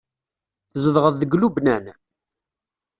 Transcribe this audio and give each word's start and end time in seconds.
Tzedɣeḍ 0.71 1.13
deg 1.17 1.31
Lubnan? 1.37 1.85